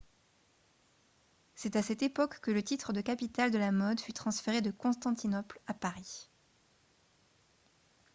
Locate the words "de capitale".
2.91-3.51